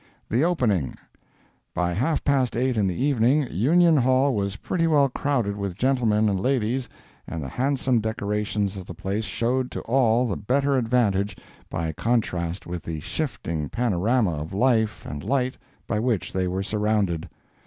[0.29, 5.77] THE OPENING.—By half past eight in the evening, Union Hall was pretty well crowded with
[5.77, 6.89] gentlemen and ladies,
[7.27, 11.37] and the handsome decorations of the place showed to all the better advantage
[11.69, 17.29] by contrast with the shifting panorama of life and light by which they were surrounded.